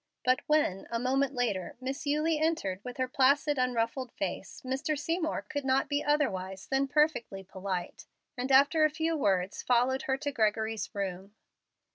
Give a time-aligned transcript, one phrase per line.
[0.25, 4.97] But when, a moment later, Miss Eulie entered with her placid, unruffled face, Mr.
[4.97, 10.17] Seymour could not be otherwise than perfectly polite, and after a few words, followed her
[10.17, 11.35] to Gregory's room.